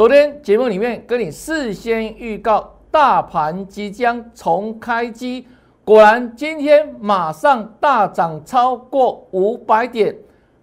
[0.00, 5.46] 昨天节目里面跟你事先预告，大盘即将重开机，
[5.84, 10.16] 果然今天马上大涨超过五百点，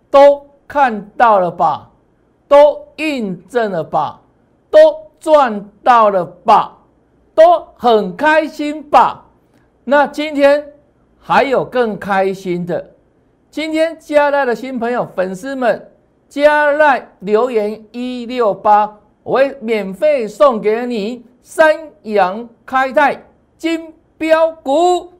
[0.09, 1.87] 都看到了吧？
[2.47, 4.19] 都印证了吧？
[4.71, 4.79] 都
[5.19, 6.75] 赚到了吧？
[7.35, 9.23] 都很开心吧？
[9.83, 10.73] 那今天
[11.19, 12.89] 还有更开心的，
[13.51, 15.91] 今天加来的新朋友、粉丝们，
[16.27, 18.97] 加来留言一六八。
[19.27, 23.21] 我会免费送给你三阳开泰
[23.57, 25.11] 金标股。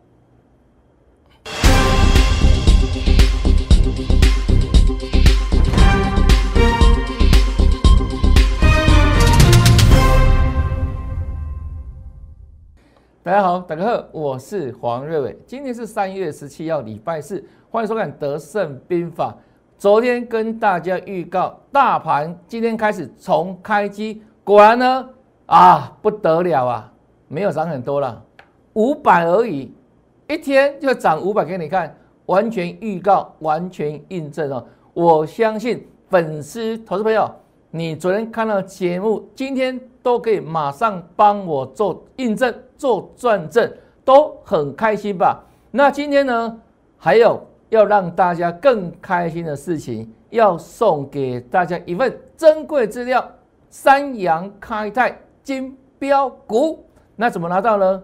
[13.22, 15.38] 大家好，大家好，我是黄瑞伟。
[15.46, 19.36] 今天是三月十七号，礼拜四，欢迎收看《德胜兵法》。
[19.78, 25.10] 昨天跟大家预告，大盘今天开始重开机，果然呢
[25.46, 26.92] 啊不得了啊，
[27.28, 28.20] 没有涨很多了，
[28.74, 29.72] 五百而已，
[30.28, 34.66] 一天就涨五百给你看，完全预告，完全印证哦。
[34.96, 37.30] 我相信粉丝、投资朋友，
[37.70, 43.72] 你昨天看到节目，今天都可以马上帮我做印证、做转正，
[44.04, 45.40] 都很开心吧？
[45.70, 46.60] 那今天呢，
[46.98, 47.47] 还有。
[47.70, 53.26] 要让大家更开心的事情，要送给大家一份珍贵资料——
[53.70, 56.86] 三阳开泰金标股。
[57.16, 58.04] 那怎么拿到呢？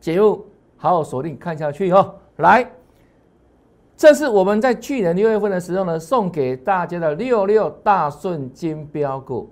[0.00, 0.44] 节目
[0.76, 2.14] 好好锁定看下去哦。
[2.36, 2.70] 来，
[3.96, 9.50] 这是我们在去年六月份的时候呢，送给大家的六六大顺金标股。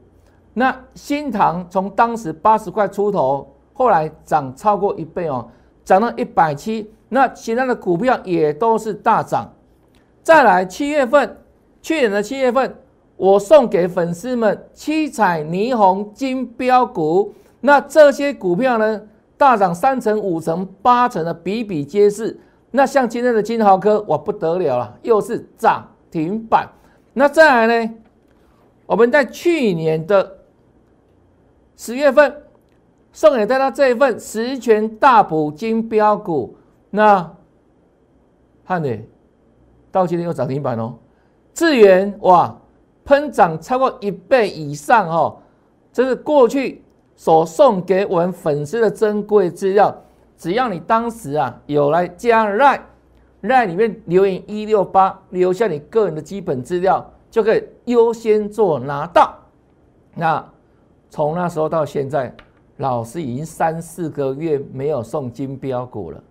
[0.53, 5.49] 那新塘从当时八十块出头，后来涨超过一倍哦，
[5.87, 6.93] 涨到一百七。
[7.09, 9.55] 那其他的股票也都是大涨。
[10.23, 11.39] 再来七月份，
[11.81, 12.75] 去年的七月份，
[13.17, 17.33] 我送给粉丝们七彩霓虹金标股。
[17.61, 19.03] 那这些股票呢，
[19.37, 22.39] 大涨三成、五成、八成的比比皆是。
[22.73, 26.69] 那像今天的金豪科，哇不得了了，又是涨停板。
[27.13, 27.95] 那再来呢，
[28.85, 30.39] 我们在去年的
[31.77, 32.43] 十月份
[33.17, 36.55] 送给大家这一份十全大补金标股。
[36.91, 37.33] 那
[38.67, 38.91] 看呢，
[39.91, 40.93] 到今天又涨停板哦，
[41.55, 42.55] 智源哇，
[43.07, 45.39] 喷涨超过一倍以上哦，
[45.95, 46.85] 这是过去
[47.15, 49.97] 所送给我们粉丝的珍贵资料。
[50.37, 52.79] 只要你当时啊有来加赖
[53.41, 59.35] 赖里面留言一六八，留下你个人的基本资料，就可以优先做拿到。
[60.15, 60.45] 那
[61.09, 62.35] 从那时候到现在，
[62.79, 66.23] 老师已经三四个月没有送金标股了。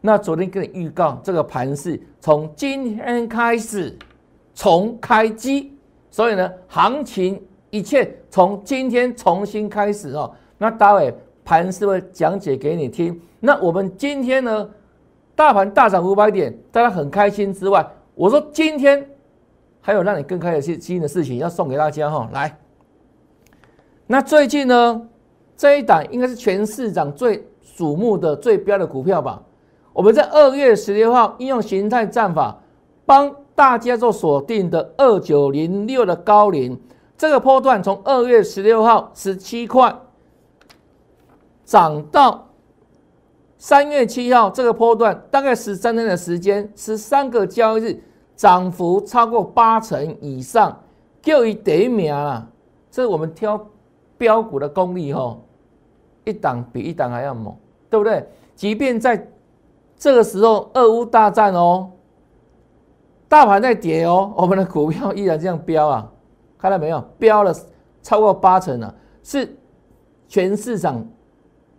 [0.00, 3.94] 那昨天跟你预告，这个盘是从今天开始
[4.54, 5.76] 重开机，
[6.10, 10.32] 所以呢，行情一切从今天重新开始哦。
[10.56, 13.20] 那待会盘是会讲解给你听。
[13.40, 14.70] 那我们今天呢，
[15.34, 19.06] 大盘大涨五百点，大家很开心之外，我说今天
[19.82, 22.28] 还有让你更开心的事情要送给大家哈。
[22.32, 22.58] 来，
[24.06, 25.08] 那最近呢，
[25.60, 29.42] 这一档应该是全市场最瞩目的最标的股票吧。
[29.92, 32.58] 我们在二月十六号应用形态战法，
[33.04, 36.80] 帮大家做锁定的二九零六的高龄，
[37.18, 39.94] 这个波段从二月十六号十七块
[41.66, 42.48] 涨到
[43.58, 48.02] 三月七号，这个波段大概十三天的时间，十三个交易日，
[48.34, 50.80] 涨幅超过八成以上，
[51.20, 52.48] 就一得名了。
[52.90, 53.66] 这是我们挑
[54.16, 55.36] 标股的功力哈，
[56.30, 57.54] 一档比一档还要猛，
[57.90, 58.26] 对不对？
[58.54, 59.28] 即便在
[59.96, 61.90] 这个时候，俄乌大战哦，
[63.28, 66.12] 大盘在跌哦，我们的股票依然这样飙啊，
[66.58, 67.04] 看到没有？
[67.18, 67.54] 飙了
[68.02, 69.56] 超过八成了，是
[70.28, 71.06] 全市场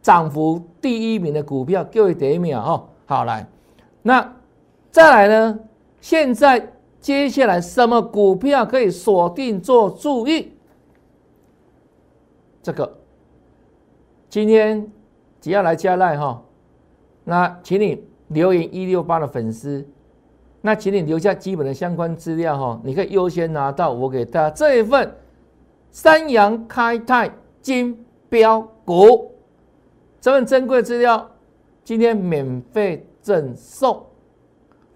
[0.02, 2.90] 涨幅第一名的股票，各位第一秒哦。
[3.06, 3.48] 好来，
[4.02, 4.34] 那
[4.92, 5.60] 再来呢？
[6.00, 10.54] 现在接下来什么股票可以锁定做注意？
[12.64, 12.98] 这个
[14.32, 14.92] 今天
[15.40, 16.42] 只要来加赖哈，
[17.24, 18.04] 那请你。
[18.32, 19.86] 留言一六八的粉丝，
[20.62, 25.14] 那请你留下基本的相关资料哈，你可以优先拿到我给大家这一份
[25.92, 27.30] 三阳开泰
[27.62, 29.36] 金标股
[30.22, 31.30] 这份珍贵资料，
[31.84, 34.02] 今天免费赠送。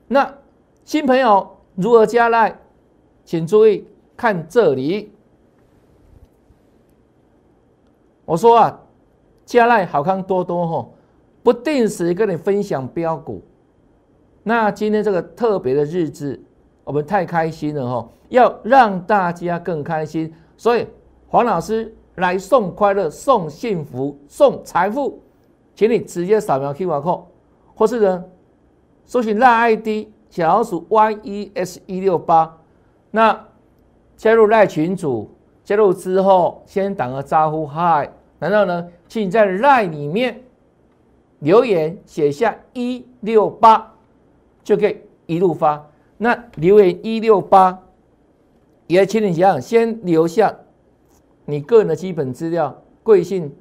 [0.07, 0.33] 那
[0.85, 2.57] 新朋友如何加赖？
[3.25, 3.85] 请注意
[4.15, 5.11] 看这里，
[8.23, 8.81] 我说啊，
[9.45, 10.89] 加来好康多多哈。
[11.43, 13.39] 不定时跟你分享标股，
[14.41, 16.41] 那今天这个特别的日子，
[16.83, 18.09] 我们太开心了哈！
[18.29, 20.87] 要让大家更开心，所以
[21.27, 25.21] 黄老师来送快乐、送幸福、送财富，
[25.75, 27.21] 请你直接扫描 QR code，
[27.75, 28.25] 或是呢
[29.05, 32.57] 搜寻赖 ID 小老鼠 YES 一六八，
[33.11, 33.39] 那
[34.17, 35.29] 加入赖群组，
[35.63, 38.11] 加入之后先打个招呼嗨，
[38.49, 40.41] 然后呢，请你在赖里面
[41.39, 43.93] 留言写下一六八，
[44.63, 45.87] 就可以一路发。
[46.17, 47.77] 那留言一六八，
[48.87, 50.55] 也请你想想，先留下
[51.45, 53.53] 你个人的基本资料、贵姓？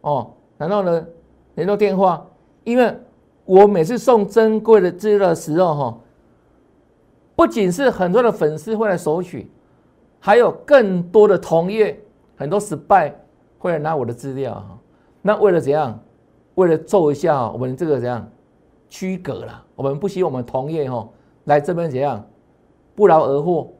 [0.00, 1.06] 哦，然后呢，
[1.54, 2.26] 联络电话，
[2.64, 2.96] 因为
[3.44, 5.98] 我每次送珍贵的资料的时候，哈，
[7.36, 9.50] 不仅是很多的粉丝会来索取，
[10.18, 12.00] 还有更多的同业，
[12.36, 13.14] 很多失败
[13.60, 14.76] 会来拿我的资料哈。
[15.22, 15.96] 那为了怎样？
[16.56, 18.28] 为了做一下我们这个怎样
[18.88, 19.64] 区隔了？
[19.76, 21.08] 我们不希望我们同业哈。
[21.44, 22.22] 来这边怎样
[22.94, 23.72] 不劳而获？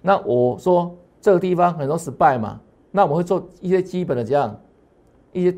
[0.00, 2.58] 那我说这个地方很多失败嘛，
[2.90, 4.58] 那我们会做一些基本的这样
[5.32, 5.56] 一些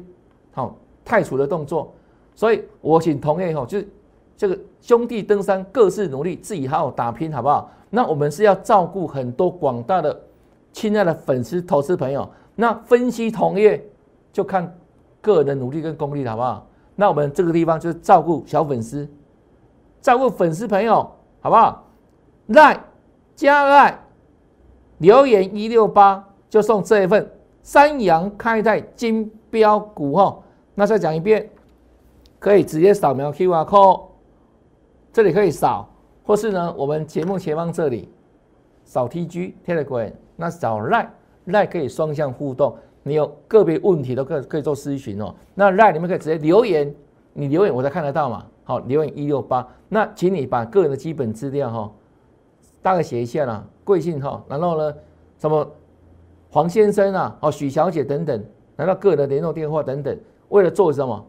[0.53, 1.95] 好太除的动作。
[2.35, 3.89] 所以我请同业哈，就是
[4.37, 7.71] 这个兄弟登山各自努力，自己好好打拼，好不好？
[7.89, 10.21] 那我们是要照顾很多广大的
[10.73, 12.29] 亲爱的粉丝、投资朋友。
[12.61, 13.81] 那分析同业
[14.33, 14.77] 就看
[15.21, 16.67] 个人的努力跟功力了，好不好？
[16.97, 19.09] 那我们这个地方就是照顾小粉丝，
[20.01, 21.09] 照顾粉丝朋友。
[21.41, 21.87] 好不好？
[22.49, 22.83] 赖
[23.37, 23.97] 加赖
[24.99, 27.31] 留言一六八就送这一份
[27.63, 30.37] 三阳开泰金标股哈。
[30.75, 31.49] 那再讲一遍，
[32.41, 34.03] 可以直接扫描 Q R code，
[35.13, 35.89] 这里可以扫，
[36.27, 38.13] 或是呢，我们节目前方这里
[38.85, 41.09] 扫 T G Telegram，那扫赖
[41.49, 45.35] 赖可以双向互动，你有个别问题都可可以做咨询哦。
[45.55, 46.95] 那赖你们可以直接留言，
[47.35, 48.45] 你留言我才看得到嘛。
[48.65, 51.91] 好，留言一六八，那请你把个人的基本资料哈，
[52.83, 54.95] 大概写一下啦，贵姓哈，然后呢，
[55.39, 55.67] 什么
[56.51, 58.45] 黄先生啊，哦许小姐等等，
[58.77, 60.15] 然后个人的联络电话等等，
[60.51, 61.27] 为了做什么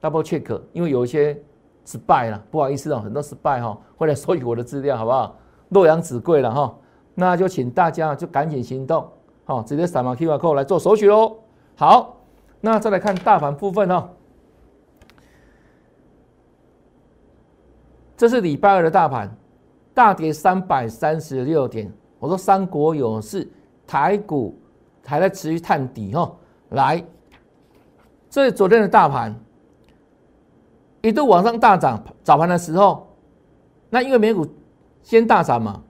[0.00, 1.40] ？double check，因为有一些
[1.84, 5.36] 失败了，不好意思哦，很多失败哈，为了收取我的资料，好不好？
[5.68, 6.76] 洛阳纸贵了哈，
[7.14, 9.08] 那就请大家就赶紧行动，
[9.50, 11.36] 哦，直接扫码 QR code 来做索取喽。
[11.74, 12.20] 好，
[12.60, 14.08] 那再来看大盘部分哈。
[18.16, 19.36] 这是礼拜二的大盘，
[19.92, 21.92] 大跌三百三十六点。
[22.20, 23.50] 我说三国勇士，
[23.88, 24.56] 台股
[25.04, 26.30] 还在持续探底哈。
[26.68, 27.04] 来，
[28.28, 29.34] 这是昨天的大盘，
[31.02, 33.08] 一度往上大涨，早盘的时候，
[33.88, 34.46] 那因为美股
[35.02, 35.82] 先大涨嘛，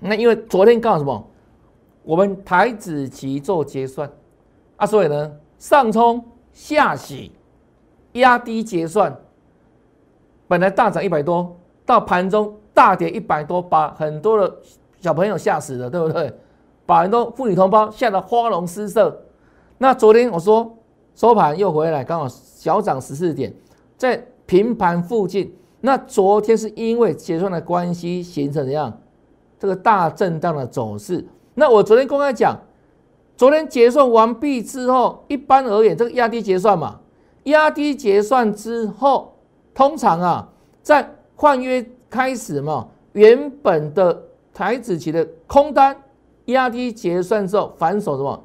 [0.00, 1.28] 那因为昨天刚好什么？
[2.08, 4.10] 我们台子期做结算
[4.76, 6.24] 啊，所以呢，上冲
[6.54, 7.30] 下洗，
[8.12, 9.14] 压低结算。
[10.46, 14.56] 本来大涨一百多，到盘中大跌一百多，把很多的
[14.98, 16.32] 小朋友吓死了，对不对？
[16.86, 19.24] 把很多妇女同胞吓得花容失色。
[19.76, 20.78] 那昨天我说
[21.14, 23.54] 收盘又回来，刚好小涨十四点，
[23.98, 25.54] 在平盘附近。
[25.82, 28.98] 那昨天是因为结算的关系形成怎样？
[29.58, 31.22] 这个大震荡的走势。
[31.58, 32.56] 那我昨天公开讲，
[33.36, 37.00] 昨天结算完毕之后，一般而言，这个压低结算嘛，
[37.44, 39.34] 压低结算之后。
[39.74, 40.48] 通常啊，
[40.82, 44.22] 在换约开始嘛，原本的
[44.52, 45.96] 台子期的空单
[46.46, 48.42] 压低结算之后，反手什么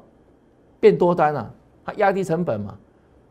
[0.78, 1.52] 变多单了？
[1.84, 2.76] 它压低成本嘛。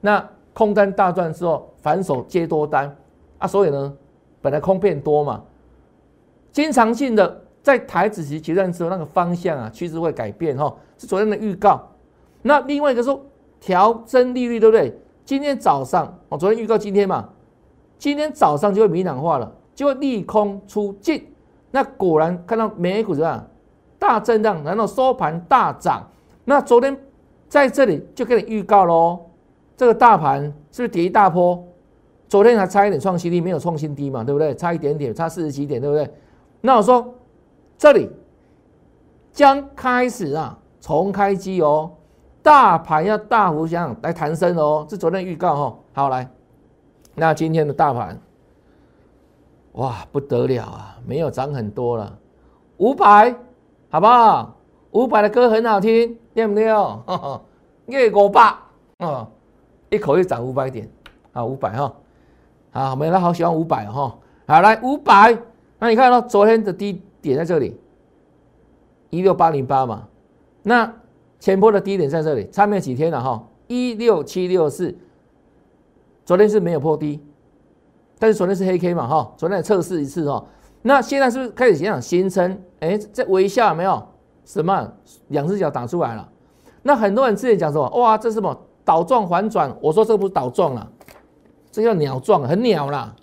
[0.01, 2.93] 那空单大赚之后，反手接多单
[3.37, 3.93] 啊，所以呢，
[4.41, 5.41] 本来空变多嘛，
[6.51, 11.81] 经常性的在台子期结算之后，那个方向啊，趋势会改变哈，是昨天的预告。
[12.43, 13.25] 那另外一个说
[13.59, 14.95] 调增利率，对不对？
[15.23, 17.29] 今天早上我昨天预告今天嘛。
[17.97, 21.25] 今天早上就会明朗化了，就会利空出尽。
[21.71, 23.47] 那果然看到美股怎么样？
[23.97, 26.05] 大震荡，然后收盘大涨。
[26.43, 26.97] 那昨天
[27.47, 29.17] 在这里就给你预告喽，
[29.77, 31.65] 这个大盘是不是跌一大波？
[32.27, 34.53] 昨天还差一点创新低，没有创新低嘛，对不对？
[34.53, 36.13] 差一点点，差四十几点，对不对？
[36.59, 37.13] 那我说
[37.83, 38.09] 这里
[39.33, 41.91] 将开始啊重开机哦，
[42.41, 45.75] 大盘要大幅向来弹升哦，是昨天预告哈。
[45.91, 46.25] 好来。
[47.13, 48.17] 那今天的大盘，
[49.73, 50.97] 哇，不得了啊！
[51.05, 52.17] 没有涨很多了，
[52.77, 53.35] 五百，
[53.89, 54.55] 好不好？
[54.91, 56.67] 五百的歌很好听，对不对？
[57.87, 58.55] 月五百，
[58.99, 59.27] 哦，
[59.89, 60.89] 一口气涨五百点，
[61.33, 61.93] 啊，五百哈，
[62.71, 65.37] 好，我们好喜欢五百哈，好来五百，
[65.79, 67.79] 那你看到昨天的低点在这里，
[69.09, 70.07] 一六八零八嘛，
[70.61, 70.93] 那
[71.39, 74.95] 前波的低点在这里，差没有几天了哈，一六七六四。
[76.25, 77.21] 昨天是没有破低，
[78.17, 80.45] 但是昨天是黑 K 嘛，哈，昨天测试一次哈，
[80.81, 82.61] 那现在是不是开始想想形成？
[82.79, 84.01] 哎，在微笑没有？
[84.45, 84.93] 什么？
[85.29, 86.29] 两只脚打出来了。
[86.81, 87.89] 那很多人之前讲什么？
[87.89, 89.73] 哇，这是什么倒状反转？
[89.81, 90.91] 我说这不是倒状了，
[91.71, 93.13] 这叫鸟状，很鸟啦，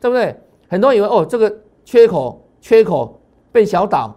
[0.00, 0.38] 对不对？
[0.68, 1.54] 很多人以为哦，这个
[1.84, 3.17] 缺口缺口
[3.52, 4.14] 被小岛，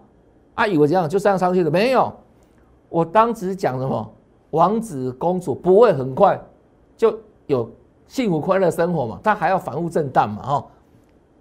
[0.54, 2.12] 啊，以为这样就上上去了，没有。
[2.88, 4.14] 我当时讲什么？
[4.50, 6.38] 王子公主不会很快
[6.94, 7.70] 就有
[8.06, 9.18] 幸福快乐生活嘛？
[9.24, 10.42] 他还要反复震荡嘛？
[10.46, 10.66] 哦，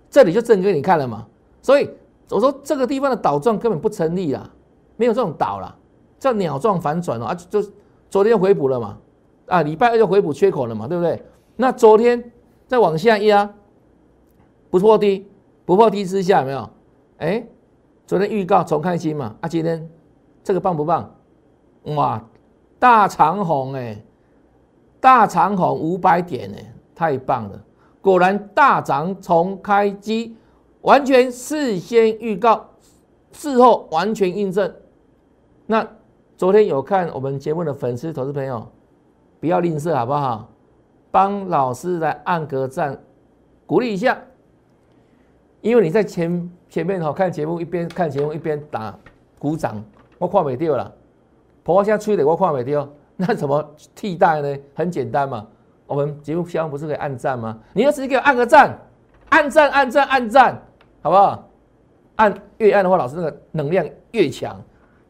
[0.10, 1.28] 这里就证给你看了嘛。
[1.62, 1.90] 所以
[2.30, 4.50] 我说这个地方的倒状根本不成立啦，
[4.96, 5.76] 没有这种倒啦，
[6.18, 7.62] 叫鸟状反转哦啊，就
[8.10, 8.98] 昨天回补了嘛，
[9.48, 11.22] 啊，礼拜二就回补缺口了嘛，对不对？
[11.58, 12.32] 那昨天
[12.66, 13.54] 再往下压，
[14.70, 15.28] 不破低，
[15.66, 16.70] 不破低之下有没有？
[17.18, 17.46] 哎，
[18.12, 19.34] 昨天预告重开心嘛？
[19.40, 19.90] 啊，今天
[20.44, 21.10] 这个棒不棒？
[21.96, 22.22] 哇，
[22.78, 24.04] 大长虹哎，
[25.00, 27.64] 大长虹五百点哎，太棒了！
[28.02, 30.36] 果然大涨重开机，
[30.82, 32.72] 完全事先预告，
[33.32, 34.76] 事后完全印证。
[35.66, 35.88] 那
[36.36, 38.68] 昨天有看我们节目的粉丝、投资朋友，
[39.40, 40.50] 不要吝啬好不好？
[41.12, 43.02] 帮老师来按个赞，
[43.66, 44.20] 鼓励一下。
[45.62, 48.98] 因为你在前前面哈看节目，一边看节目一边打
[49.38, 49.84] 鼓掌，
[50.18, 50.90] 我看没掉了。
[51.64, 52.88] 婆婆现在吹的我看没掉，
[53.18, 53.62] 那怎么
[53.94, 54.58] 替代呢？
[54.74, 55.46] 很简单嘛，
[55.86, 57.60] 我们节目下方不是可以按赞吗？
[57.74, 58.74] 你要直接给我按个赞，
[59.28, 60.64] 按赞按赞按赞，
[61.02, 61.46] 好不好？
[62.16, 64.58] 按越按的话，老师那个能量越强，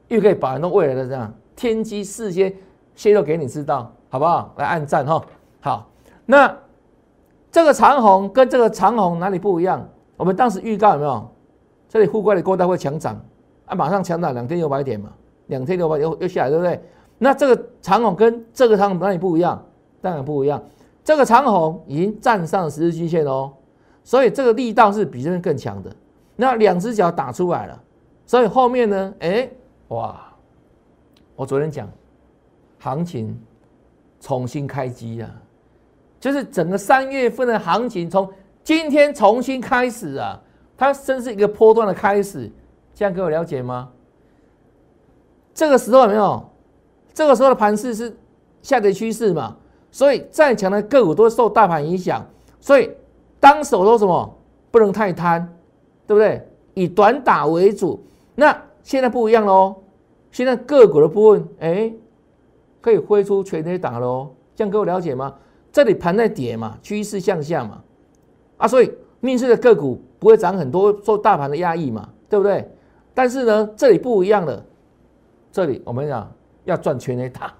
[0.08, 2.51] 越可以把那未来的这样天机事先
[2.96, 4.51] 泄露给你知道，好不好？
[4.58, 5.24] 来按赞哈。
[5.60, 5.88] 好，
[6.25, 6.58] 那
[7.51, 9.88] 这个长虹跟这个长虹哪里不一样？
[10.18, 11.32] 我们当时预告有没有？
[11.91, 13.21] 这里沪股的高大会强涨，
[13.65, 15.12] 啊，马上强涨两千六百点嘛。
[15.48, 16.81] 两千六百又又下来，对不对？
[17.17, 19.62] 那这个长虹跟这个长虹哪里不一样？
[20.00, 20.63] 当然不一样。
[21.03, 23.51] 这个长虹已经站上十日均线哦，
[24.05, 25.93] 所以这个力道是比这边更强的。
[26.38, 27.83] 那两只脚打出来了，
[28.25, 29.13] 所以后面呢？
[29.19, 29.50] 哎，
[29.89, 30.31] 哇！
[31.36, 31.89] 我昨天讲，
[32.79, 33.38] 行情
[34.21, 35.29] 重新开机啊，
[36.21, 38.31] 就是整个三月份的行情从
[38.63, 40.41] 今天重新开始啊，
[40.81, 42.51] 它真是一个波段的开始。
[42.95, 43.89] 这样各位了解吗？
[45.53, 46.43] 这个时候有没有？
[47.13, 48.17] 这个时候的盘势是
[48.63, 49.57] 下跌趋势嘛？
[49.91, 52.25] 所以再强的个股都会受大盘影响。
[52.59, 52.89] 所以
[53.39, 54.35] 当手都什么？
[54.71, 55.55] 不能太贪，
[56.07, 56.50] 对不对？
[56.73, 58.03] 以短打为主。
[58.33, 59.75] 那现在不一样喽。
[60.31, 61.93] 现在个股的部分，哎，
[62.81, 64.31] 可以挥出全力打喽。
[64.55, 65.35] 这样各位了解吗？
[65.71, 67.83] 这里盘在跌嘛，趋势向下嘛。
[68.57, 72.69] 啊，所以逆势的个股不会涨很多，受大盘的压抑嘛，对不对？
[73.11, 74.63] 但是呢，这里不一样了。
[75.51, 76.31] 这里我们讲
[76.63, 77.51] 要赚全 A 打，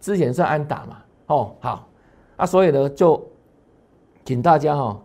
[0.00, 1.86] 之前是安打嘛，哦好，
[2.36, 3.22] 啊所以呢就
[4.24, 4.98] 请大家哈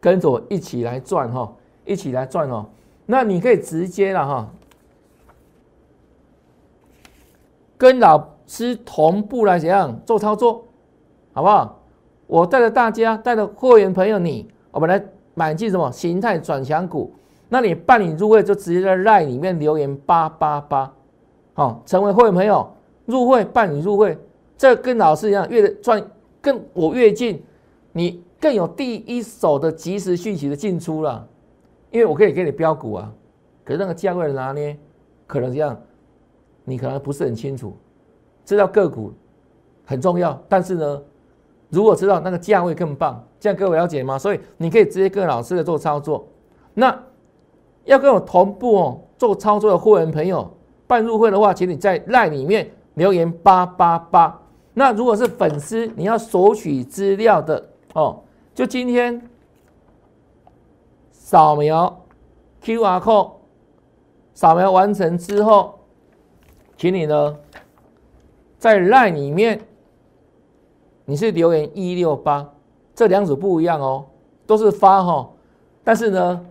[0.00, 2.66] 跟着我一起来赚哈，一起来赚哦。
[3.06, 4.50] 那你可以直接了哈，
[7.78, 10.64] 跟老师同步来怎样做操作，
[11.32, 11.80] 好不好？
[12.26, 14.98] 我带着大家，带着会员朋友你，我们来
[15.34, 17.12] 买进什么形态转强股？
[17.48, 20.92] 那你办理入会就直接在赖里面留言八八八。
[21.52, 22.68] 好，成为会员朋友，
[23.06, 24.18] 入会办理入会，
[24.56, 26.04] 这跟老师一样，越赚
[26.40, 27.40] 更我越近，
[27.92, 31.28] 你更有第一手的及时讯息的进出了，
[31.90, 33.12] 因为我可以给你标股啊，
[33.64, 34.76] 可是那个价位的拿捏，
[35.26, 35.80] 可能这样，
[36.64, 37.76] 你可能不是很清楚，
[38.44, 39.12] 知道个股
[39.84, 41.02] 很重要，但是呢，
[41.74, 44.16] 如果知道那个价位更棒，这样各位了解吗？
[44.16, 46.24] 所以你可以直接跟老师的做操作，
[46.72, 46.96] 那
[47.84, 50.48] 要跟我同步哦做操作的会员朋友。
[50.86, 54.38] 办入会的话，请你在 LINE 里面留言八八八。
[54.74, 58.20] 那如果是粉丝，你要索取资料的哦，
[58.54, 59.20] 就今天
[61.10, 62.04] 扫描
[62.60, 63.30] Q R code，
[64.34, 65.80] 扫描完成之后，
[66.76, 67.34] 请你呢
[68.58, 69.60] 在 LINE 里面，
[71.04, 72.48] 你是留言一六八，
[72.94, 74.04] 这两组不一样哦，
[74.46, 75.28] 都是发哈，
[75.82, 76.46] 但是呢，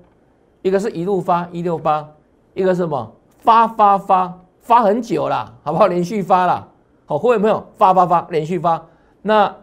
[0.61, 2.07] 一个是一路发一六八，
[2.53, 3.11] 一个什么？
[3.39, 5.87] 发发发发很久啦，好不好？
[5.87, 6.67] 连续发了，
[7.05, 8.85] 好，各位朋友，发发发，连续发。
[9.21, 9.53] 那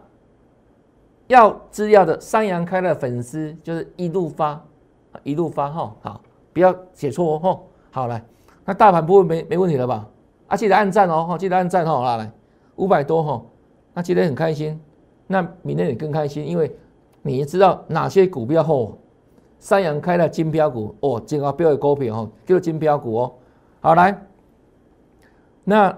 [1.27, 4.61] 要资料的三阳开的粉丝就是一路发，
[5.23, 6.21] 一路发哈，好，
[6.53, 7.59] 不要写错哦，
[7.91, 8.23] 好来，
[8.65, 10.05] 那大盘不会没没问题了吧？
[10.47, 12.31] 啊，记得按赞哦，记得按赞哈，来
[12.75, 13.41] 五百多哈，
[13.93, 14.79] 那今天很开心，
[15.27, 16.75] 那明天也更开心，因为
[17.21, 18.97] 你知道哪些股票后
[19.59, 23.33] 三阳开的金标股哦，金高标的股票哦，叫金标股哦。
[23.79, 24.19] 好来，
[25.63, 25.89] 那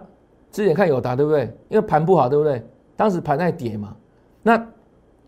[0.51, 1.43] 之前看友达对不对？
[1.69, 2.65] 因为盘不好对不对？
[2.95, 3.95] 当时盘在跌嘛。
[4.41, 4.67] 那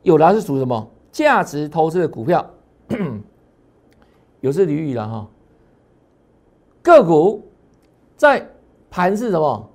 [0.04, 0.88] 友达是属什么？
[1.12, 2.46] 价值投资的股票，
[4.42, 5.28] 有是俚语了哈。
[6.82, 7.42] 个股
[8.18, 8.46] 在
[8.90, 9.70] 盘是什么？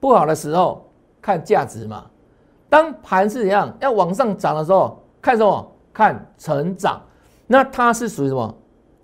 [0.00, 0.90] 不好的时候
[1.20, 2.06] 看价值嘛。
[2.68, 5.72] 当盘是怎样要往上涨的时候，看什么？
[5.92, 7.00] 看成长。
[7.46, 8.54] 那它是属于什么？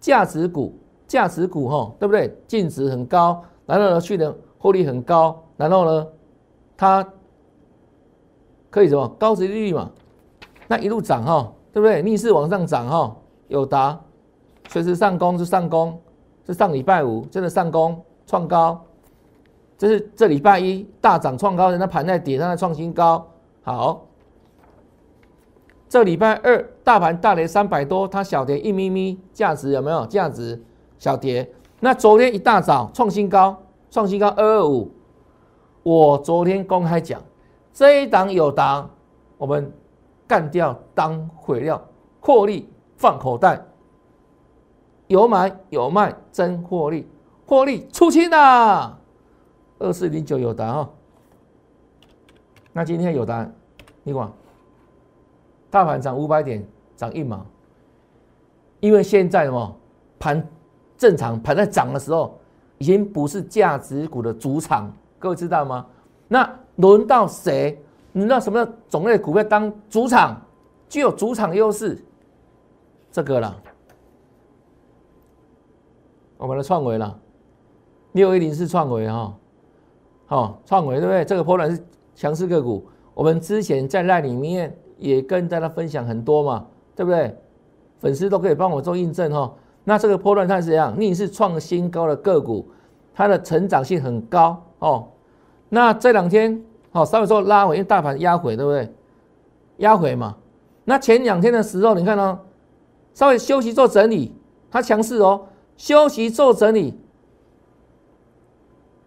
[0.01, 2.37] 价值股，价值股哈，对不对？
[2.47, 6.07] 净值很高，然后呢，去年获利很高，然后呢，
[6.77, 7.07] 它
[8.71, 9.09] 可以什么？
[9.19, 9.91] 高值利率嘛。
[10.69, 12.03] 那一路涨哈，对不对？
[12.03, 13.17] 逆势往上涨哈，
[13.49, 13.99] 有达
[14.69, 15.99] 随时上攻是上攻，
[16.47, 18.83] 是上礼拜五真的上攻创高，
[19.79, 23.27] 这是这礼拜一大涨创高，人家盘在跌，它在创新高。
[23.65, 24.09] 好，
[25.89, 30.05] 这礼拜二大盘大跌三百多，它小跌一咪咪，价值有没有？
[30.05, 30.63] 价值
[30.99, 31.51] 小跌。
[31.81, 34.93] 那昨天一大早创新高，创新高二二五。
[35.83, 37.23] 我昨天公开讲，
[37.73, 38.91] 这一档有档，
[39.39, 39.73] 我们
[40.27, 41.83] 干掉当毁料，
[42.21, 42.69] 获利
[42.99, 43.65] 放口袋，
[45.07, 47.09] 有买有卖真获利，
[47.47, 48.99] 获利出清啦。
[49.79, 50.89] 二四零九有档哦。
[52.77, 53.55] 那今天有答案，
[54.03, 54.29] 你管，
[55.71, 56.67] 大盘涨五百点，
[56.97, 57.47] 涨一毛，
[58.81, 59.77] 因为现在什么
[60.19, 60.45] 盘
[60.99, 62.37] 正常盘在涨的时候，
[62.79, 65.87] 已经不是价值股的主场，各位知道吗？
[66.27, 67.81] 那轮到谁？
[68.15, 70.43] 轮到什么种类股票当主场，
[70.89, 72.05] 具有主场优势？
[73.13, 73.57] 这个了，
[76.39, 77.17] 我们的创维了，
[78.13, 79.33] 六一零是创维哈，
[80.27, 81.25] 好，创维对不对？
[81.25, 81.81] 这个波段是。
[82.15, 87.37] 强势个股，我们之前在那里面也跟大家分享很多嘛，对不对？
[87.99, 89.53] 粉丝都可以帮我做印证哈。
[89.83, 90.95] 那这个波段它是怎样？
[90.99, 92.69] 逆势创新高的个股，
[93.15, 95.09] 它的成长性很高哦。
[95.69, 98.93] 那这两天哦，稍微说拉回，因为大盘压回，对不对？
[99.79, 100.37] 压回嘛。
[100.85, 102.39] 那前两天的时候，你看呢，
[103.13, 104.33] 稍微休息做整理，
[104.71, 106.99] 它强势哦，休息做整理。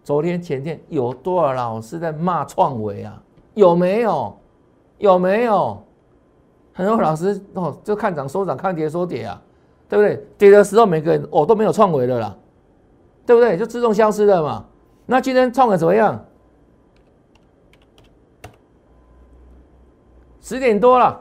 [0.08, 3.22] 昨天前天有多少老师在骂创维啊？
[3.52, 4.34] 有没有？
[4.96, 5.84] 有没有？
[6.72, 9.38] 很多老师哦，就看涨收涨，看跌收跌啊，
[9.86, 10.26] 对不对？
[10.38, 12.34] 跌的时候每个人哦都没有创维的啦，
[13.26, 13.58] 对不对？
[13.58, 14.64] 就自动消失了嘛。
[15.04, 16.24] 那今天创维怎么样？
[20.40, 21.20] 十点多了，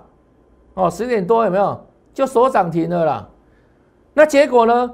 [0.75, 1.85] 哦，十点多有没有？
[2.13, 3.29] 就锁涨停了啦。
[4.13, 4.93] 那结果呢？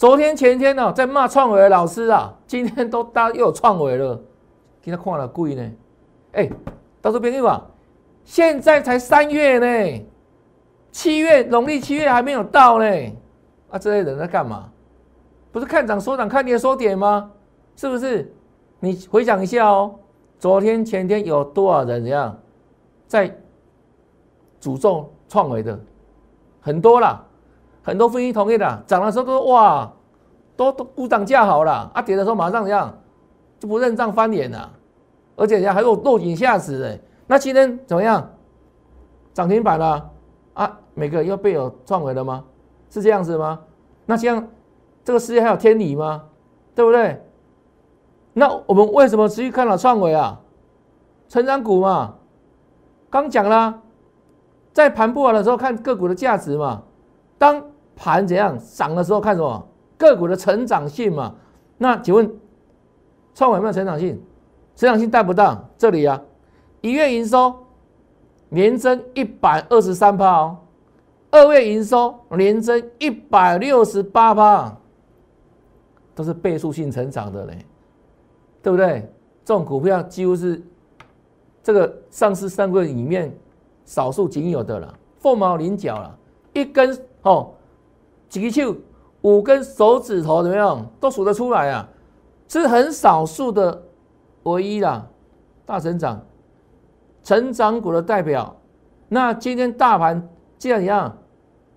[0.00, 4.18] 昨天前天呢，在骂创维的老师啊，今天都大又有创维了，
[4.80, 5.72] 给他看了贵呢。
[6.32, 6.48] 哎，
[7.02, 7.66] 到时候别听吧，
[8.24, 10.02] 现在才三月呢，
[10.90, 12.86] 七月农历七月还没有到呢。
[13.68, 14.70] 啊，这些人在干嘛？
[15.52, 17.30] 不是看涨说涨，看跌说跌吗？
[17.76, 18.34] 是不是？
[18.78, 19.96] 你回想一下哦，
[20.38, 22.38] 昨天前天有多少人怎样
[23.06, 23.28] 在
[24.62, 25.78] 诅咒创维的？
[26.62, 27.22] 很多啦。
[27.82, 29.90] 很多分析同意的，涨的时候都哇，
[30.56, 32.94] 都都股涨价好了，啊跌的时候马上这样
[33.58, 34.70] 就不认账翻脸了，
[35.36, 36.98] 而且人家还有落井下石的。
[37.26, 38.30] 那今天怎么样？
[39.32, 40.10] 涨停板了
[40.54, 40.78] 啊？
[40.94, 42.44] 每个又被有创维了吗？
[42.90, 43.60] 是这样子吗？
[44.04, 44.48] 那这样
[45.04, 46.24] 这个世界还有天理吗？
[46.74, 47.24] 对不对？
[48.32, 50.40] 那我们为什么持续看了创维啊？
[51.28, 52.16] 成长股嘛，
[53.08, 53.80] 刚讲了，
[54.72, 56.82] 在盘不好的时候看个股的价值嘛。
[57.40, 57.64] 当
[57.96, 61.34] 盘怎样涨的时候，看什么个股的成长性嘛？
[61.78, 62.30] 那请问
[63.34, 64.20] 创维有没有成长性？
[64.76, 66.20] 成长性带不到这里啊？
[66.82, 67.54] 一月营收
[68.50, 70.58] 年增一百二十三趴哦，
[71.30, 74.76] 二月营收年增一百六十八趴，
[76.14, 77.64] 都是倍数性成长的嘞，
[78.62, 79.10] 对不对？
[79.46, 80.62] 这种股票几乎是
[81.62, 83.34] 这个上市三个里面
[83.86, 86.18] 少数仅有的了，凤毛麟角了，
[86.52, 87.02] 一根。
[87.22, 87.50] 哦，
[88.28, 88.76] 几个手
[89.22, 91.88] 五根手指头怎么样都数得出来啊？
[92.48, 93.82] 是很少数的
[94.42, 95.06] 唯一啦，
[95.64, 96.20] 大成长，
[97.22, 98.56] 成长股的代表。
[99.08, 100.28] 那今天大盘
[100.58, 101.18] 既然一样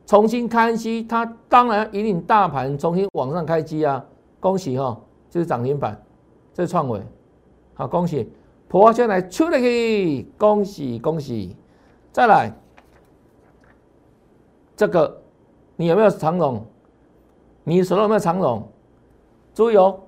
[0.06, 4.04] 重新开机，它当然引领大盘重新往上开机啊！
[4.40, 6.02] 恭喜哈，这是涨停板，
[6.54, 7.02] 这是创维，
[7.74, 8.32] 好恭喜，
[8.68, 11.56] 破下来出了去，恭喜恭喜！
[12.12, 12.52] 再来
[14.76, 15.23] 这个。
[15.76, 16.64] 你有没有长龙？
[17.64, 18.68] 你手中有没有长龙？
[19.54, 20.00] 注意哦，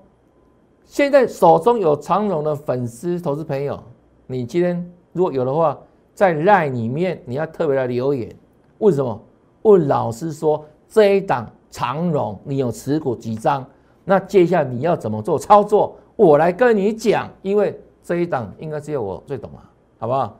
[0.84, 3.82] 现在手中有长龙的粉丝、投资朋友，
[4.26, 5.78] 你今天如果有的话，
[6.14, 8.34] 在赖里面你要特别的留言，
[8.78, 9.20] 问什么？
[9.62, 13.64] 问老师说这一档长龙你有持股几张？
[14.04, 15.96] 那接下来你要怎么做操作？
[16.14, 20.36] 我来跟你讲，因为这一档应该只有我最懂啊，好不好？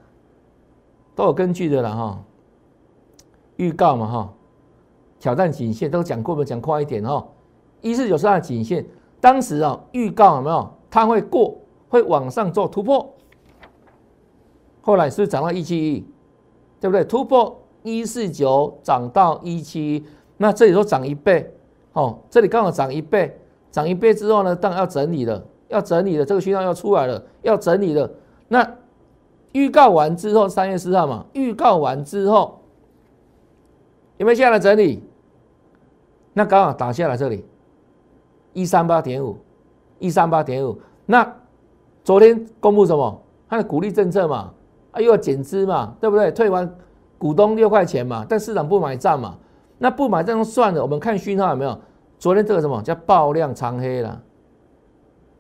[1.15, 2.23] 都有根据的了哈，
[3.57, 4.33] 预告嘛哈。
[5.19, 6.45] 挑战颈线都讲过没？
[6.45, 7.27] 讲快一点哦。
[7.81, 8.85] 一四九是它的颈线，
[9.21, 10.69] 当时啊预告有没有？
[10.91, 11.57] 它会过
[11.89, 13.15] 会往上做突破，
[14.81, 16.07] 后来是不是涨到一七一，
[16.81, 17.05] 对不对？
[17.05, 20.05] 突破一四九涨到一七，
[20.39, 21.53] 那这里都涨一倍，
[21.93, 23.39] 哦，这里刚好涨一倍，
[23.71, 28.11] 涨一倍之后呢，当然要整理了，要整理了，这个讯号要出来了，要整理了。
[28.49, 28.77] 那
[29.53, 32.61] 预告完之后，三月四号嘛，预告完之后
[34.17, 35.03] 有没有下来整理？
[36.39, 37.43] 那刚好打下来这里
[38.53, 39.39] 一三八点五，
[39.99, 41.27] 一三八点五，那。
[42.05, 43.23] 昨天公布什么？
[43.49, 44.53] 它的鼓励政策嘛，
[44.93, 46.31] 啊又要减资嘛，对不对？
[46.31, 46.73] 退完
[47.19, 49.37] 股东六块钱嘛，但市场不买账嘛，
[49.79, 50.81] 那不买账算了。
[50.81, 51.77] 我们看讯号有没有？
[52.17, 54.23] 昨天这个什么叫爆量长黑了？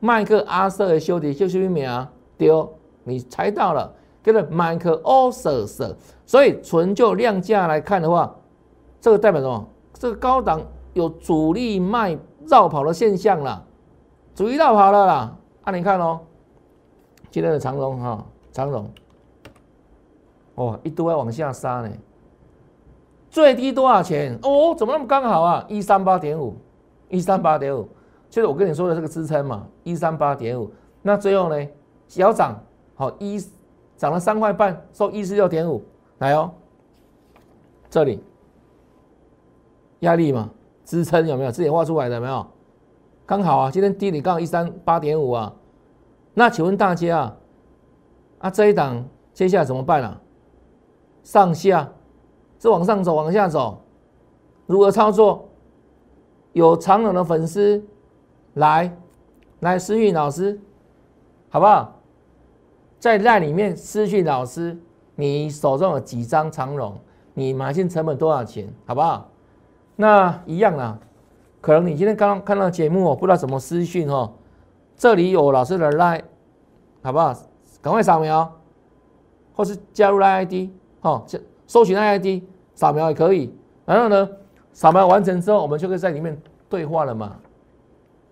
[0.00, 1.88] 麦克阿瑟的兄弟就是一名
[2.36, 2.68] 丢，
[3.04, 5.96] 你猜到了，跟着麦克阿瑟瑟。
[6.24, 8.34] 所以纯就量价来看的话，
[9.00, 9.68] 这个代表什么？
[9.92, 10.60] 这个高档
[10.96, 13.62] 有主力卖绕跑的现象了，
[14.34, 15.36] 主力绕跑了啦。
[15.62, 16.20] 啊，你看哦。
[17.30, 18.90] 今天的长龙哈，长龙，
[20.54, 21.90] 哦，一度要往下杀呢。
[23.28, 24.38] 最低多少钱？
[24.42, 25.66] 哦，怎么那么刚好啊？
[25.68, 26.56] 一三八点五，
[27.10, 27.86] 一三八点五，
[28.30, 30.72] 就是我跟你说的这个支撑嘛，一三八点五。
[31.02, 31.68] 那最后呢，
[32.08, 32.58] 小涨，
[32.94, 33.38] 好一
[33.98, 35.84] 涨了三块半，收一四六点五，
[36.18, 36.50] 来哦，
[37.90, 38.24] 这里
[40.00, 40.48] 压力嘛，
[40.86, 41.52] 支撑有没有？
[41.52, 42.46] 之前画出来的没有？
[43.26, 45.52] 刚好啊，今天低点刚好一三八点五啊。
[46.32, 47.36] 那请问大家啊，
[48.38, 50.20] 啊这一档接下来怎么办啊？
[51.24, 51.92] 上下
[52.60, 53.82] 是往上走，往下走，
[54.66, 55.48] 如何操作？
[56.52, 57.84] 有长冷的粉丝
[58.54, 58.96] 来
[59.60, 60.58] 来私讯老师，
[61.50, 62.00] 好不好？
[62.98, 64.78] 在赖里面私讯老师，
[65.16, 66.96] 你手中有几张长龙？
[67.34, 68.72] 你买进成本多少钱？
[68.86, 69.28] 好不好？
[69.96, 70.98] 那一样啊，
[71.60, 74.34] 可能你今天刚刚看到节目哦，不知道怎么私讯哦。
[74.96, 76.22] 这里有老师的 line，
[77.02, 77.34] 好不好？
[77.82, 78.50] 赶快扫描，
[79.54, 81.24] 或是加入 line ID，哦，
[81.66, 82.42] 搜寻 line ID，
[82.74, 83.54] 扫描也可以。
[83.84, 84.28] 然后呢，
[84.72, 87.36] 扫描完成之后，我们就可以在里面对话了嘛。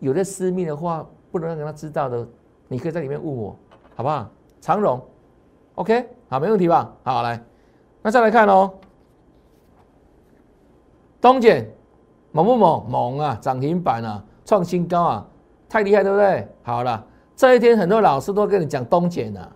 [0.01, 2.27] 有些私密的话不能让他知道的，
[2.69, 3.57] 你可以在里面问我，
[3.95, 4.29] 好不好？
[4.61, 5.01] 长荣
[5.77, 6.93] ，OK，好，没问题吧？
[7.05, 7.43] 好，来，
[8.03, 8.73] 那再来看哦，
[11.25, 11.67] 东简
[12.33, 12.85] 猛不猛？
[12.87, 15.27] 猛啊，涨停板啊，创新高啊！
[15.71, 16.47] 太厉害，对不对？
[16.63, 17.03] 好了，
[17.35, 19.53] 这一天很多老师都跟你讲东碱了，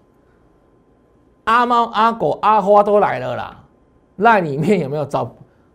[1.45, 3.63] 阿猫、阿狗、阿花都来了啦。
[4.17, 5.31] 那里面有没有早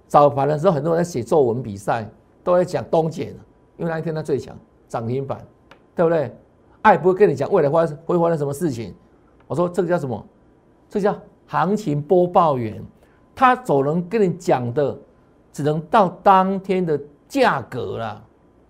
[0.07, 2.09] 早盘的时候，很多人在写作文比赛，
[2.43, 3.27] 都在讲东碱，
[3.77, 5.45] 因为那一天它最强，涨停板，
[5.95, 6.35] 对不对？
[6.81, 8.95] 爱不会跟你讲未来发会发生什么事情。
[9.45, 10.25] 我说这个叫什么？
[10.89, 12.83] 这叫行情播报员，
[13.35, 14.97] 他总能跟你讲的，
[15.53, 18.21] 只能到当天的价格了。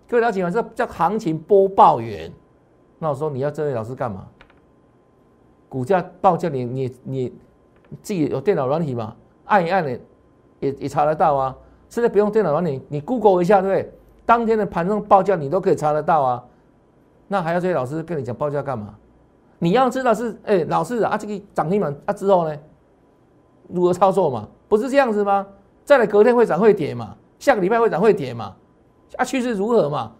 [0.06, 0.50] 各位了解吗？
[0.50, 2.30] 这叫行情播报员。
[3.00, 4.28] 那我说你要这位老师干嘛？
[5.68, 7.28] 股价报价你你你
[8.02, 9.16] 自己有电脑软体吗？
[9.46, 9.90] 按一按的
[10.60, 11.56] 也也查得到啊。
[11.88, 13.92] 现在不用电脑软体，你 Google 一下，对不对？
[14.26, 16.44] 当天的盘中报价你都可以查得到啊。
[17.26, 18.94] 那还要这些老师跟你讲报价干嘛？
[19.58, 22.56] 你要知道是哎，老师啊，这个涨停板啊之后呢，
[23.68, 24.48] 如何操作嘛？
[24.68, 25.46] 不是这样子吗？
[25.84, 27.14] 再来隔天会涨会跌嘛？
[27.38, 28.54] 下个礼拜会涨会跌嘛？
[29.16, 30.12] 啊，趋势如何嘛？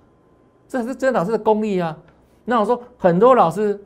[0.68, 1.96] 这是真老师的功力啊。
[2.44, 3.80] 那我说很多老师，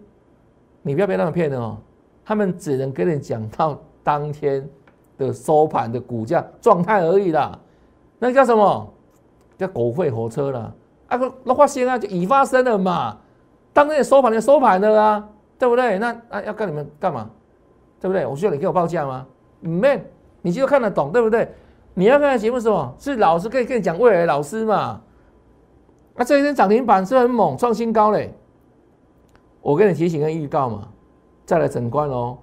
[0.82, 1.78] 你不要被他们骗了哦。
[2.24, 4.68] 他们只能跟你讲到当天
[5.16, 7.58] 的收盘的股价状态而已啦。
[8.18, 8.92] 那叫什么？
[9.56, 10.74] 叫狗吠火车了。
[11.06, 13.16] 啊，那发现啊，就已发生了嘛。
[13.72, 15.98] 当天收盘就收盘了啊，对不对？
[15.98, 17.30] 那那要跟你们干嘛？
[18.00, 18.26] 对不对？
[18.26, 19.26] 我需要你给我报价吗？
[19.60, 20.04] 没，
[20.42, 21.48] 你就看得懂，对不对？
[21.98, 22.94] 你要看的节目是什么？
[22.96, 25.00] 是老师可以跟你讲未来老师嘛？
[26.14, 28.32] 那这一天涨停板是很猛，创新高嘞。
[29.60, 30.86] 我跟你提醒跟预告嘛，
[31.44, 32.38] 再来整关哦。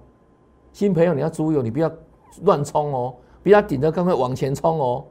[0.74, 1.90] 新朋友你要注意哦，你不要
[2.42, 5.02] 乱冲哦，不要顶着赶快往前冲哦，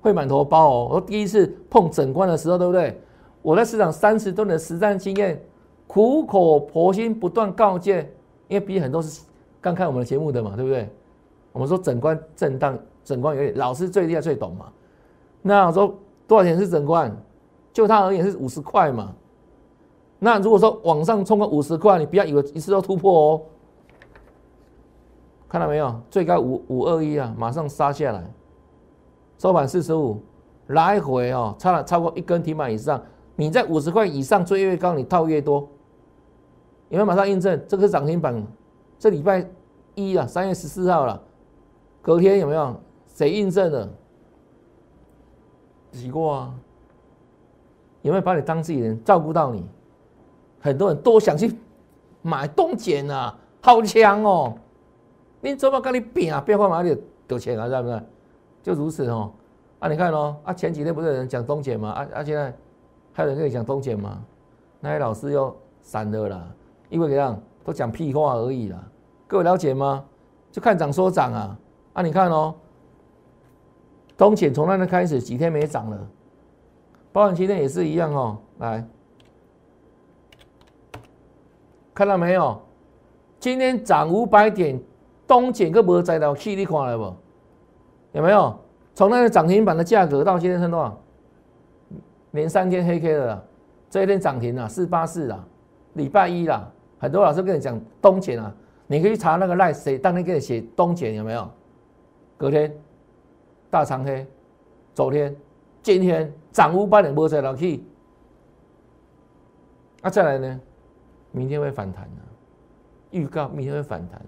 [0.00, 0.88] 会满头包哦。
[0.92, 2.98] 我第一次碰整关的时候，对不对？
[3.42, 5.38] 我在市场三十多年的实战经验，
[5.86, 8.10] 苦口婆心不断告诫，
[8.48, 9.20] 因为毕竟很多是
[9.60, 10.88] 刚看我们的节目的嘛，对不对？
[11.52, 12.78] 我们说整关震荡。
[13.04, 14.72] 整冠有点老师最厉害最懂嘛？
[15.42, 15.94] 那我说
[16.26, 17.14] 多少钱是整冠？
[17.72, 19.14] 就他而言是五十块嘛。
[20.18, 23.42] 那如果说往上冲个五十块，你不要以为一次都突破哦。
[25.48, 26.00] 看到没有？
[26.10, 28.24] 最高五五二一啊，马上杀下来，
[29.36, 30.22] 收盘四十五，
[30.68, 33.02] 来回哦，差了超过一根停板以上。
[33.34, 35.68] 你在五十块以上追越高，你套越多。
[36.88, 37.60] 有没有马上印证？
[37.66, 38.46] 这个是涨停板，
[38.98, 39.44] 这礼拜
[39.94, 41.20] 一啊，三月十四号了，
[42.00, 42.80] 隔天有没有？
[43.22, 43.88] 谁印证了？
[45.92, 46.54] 洗过啊？
[48.00, 49.64] 有没有把你当自己人照顾到你？
[50.60, 51.56] 很多人都想去
[52.20, 54.54] 买东碱啊，好强哦！
[55.40, 56.40] 你怎么跟你比啊？
[56.40, 58.02] 变化哪里有钱啊，是不是？
[58.60, 59.32] 就如此哦。
[59.78, 61.90] 啊，你看哦，啊，前几天不是有人讲东碱吗？
[61.90, 62.52] 啊啊，现在
[63.12, 64.20] 还有人跟你讲东碱吗？
[64.80, 66.44] 那些老师又散了啦，
[66.88, 68.82] 因为怎样都讲屁话而已啦。
[69.28, 70.04] 各位了解吗？
[70.50, 71.56] 就看涨说涨啊。
[71.92, 72.54] 啊，你看哦，
[74.22, 75.98] 东碱从那天开始几天没涨了，
[77.12, 78.38] 包含今天也是一样哦。
[78.58, 78.86] 来，
[81.92, 82.62] 看到没有？
[83.40, 84.80] 今天涨五百点，
[85.26, 87.12] 东碱个无在了去，你看了不？
[88.12, 88.56] 有没有？
[88.94, 90.96] 从那个涨停板的价格到今天是多少？
[92.30, 93.44] 连三天黑 K 了，
[93.90, 95.44] 这一天涨停了四八四啦，
[95.94, 98.54] 礼拜一啦，很多老师跟你讲东碱啊，
[98.86, 101.50] 你可以查那个赖谁当天给你写东碱有没有？
[102.38, 102.72] 隔天
[103.72, 104.26] 大长黑，
[104.92, 105.34] 昨天
[105.82, 107.82] 今天涨五百点波在老去，
[110.02, 110.60] 啊再来呢，
[111.30, 112.22] 明天会反弹的，
[113.12, 114.20] 预告明天会反弹，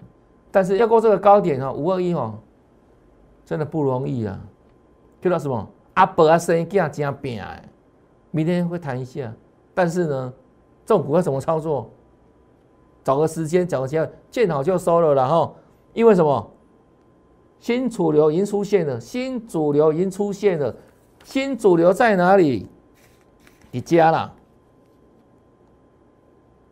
[0.51, 2.39] 但是要过这个高点哦，五二一哦，
[3.45, 4.35] 真的不容易啊。
[5.21, 7.63] 遇到什么阿伯啊，生意这样这样变哎，
[8.31, 9.31] 明天会谈一下，
[9.75, 10.33] 但是呢，
[10.87, 11.87] 这种股票怎么操作？
[13.03, 15.55] 找个时间，找个机会，见好就收了，然后
[15.93, 16.51] 因为什么？
[17.65, 20.75] 新主流已经出现了，新主流已经出现了，
[21.23, 22.67] 新主流在哪里？
[23.71, 24.31] 你家啦，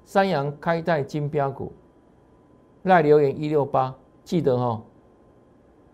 [0.06, 1.74] 三阳开泰金标股，
[2.84, 4.80] 赖留言一六八，记得哈，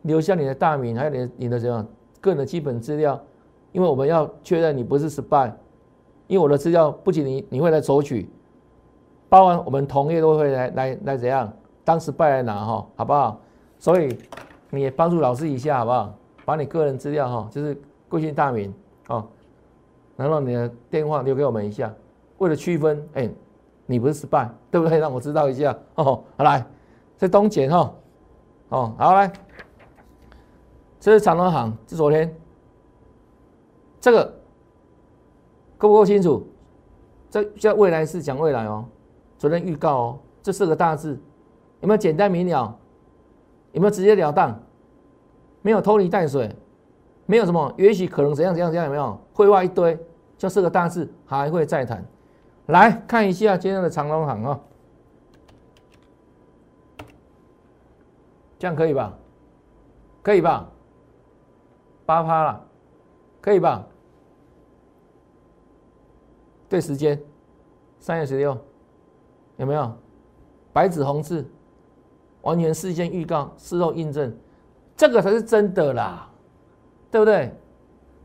[0.01, 1.87] 留下你的大名，还有你你的什么？
[2.19, 3.17] 个人的基本资料，
[3.71, 5.49] 因为我们要确认你不是 spy，
[6.27, 8.29] 因为我的资料不仅你你会来索取，
[9.29, 11.53] 包含我们同业都会来来来怎样
[11.85, 13.39] 当 spy 来拿哈，好不好？
[13.77, 14.17] 所以
[14.69, 16.13] 你也帮助老师一下好不好？
[16.45, 18.73] 把你个人资料哈，就是贵姓大名
[19.07, 19.27] 哦，
[20.15, 21.93] 然后你的电话留给我们一下，
[22.39, 23.29] 为了区分，哎，
[23.85, 24.97] 你不是 spy 对不对？
[24.97, 26.23] 让我知道一下哦。
[26.37, 26.65] 好来，
[27.17, 27.93] 这东简哈，
[28.69, 29.31] 哦好来。
[30.99, 32.35] 这是长隆行，是昨天，
[34.01, 34.25] 这个
[35.77, 36.45] 够不够清楚？
[37.29, 38.83] 这叫未来是讲未来哦，
[39.37, 41.17] 昨天预告哦，这四个大字
[41.81, 42.75] 有没有简单明了？
[43.71, 44.59] 有没有直截了当？
[45.61, 46.55] 没有拖泥带水，
[47.25, 48.85] 没有什么也许可能怎样怎样怎样？
[48.85, 49.97] 有没有绘画一堆？
[50.37, 52.05] 就四个大字，还会再谈。
[52.67, 54.59] 来看一下今天的长隆行啊，
[58.57, 59.17] 这样可以吧？
[60.21, 60.69] 可以吧？
[62.05, 62.65] 八趴了，
[63.41, 63.85] 可以吧？
[66.69, 67.21] 对时间，
[67.99, 68.57] 三月十六，
[69.57, 69.91] 有没有？
[70.71, 71.45] 白纸红字，
[72.41, 74.35] 完全事先预告，事后印证，
[74.95, 76.29] 这个才是真的啦，
[77.11, 77.53] 对不对？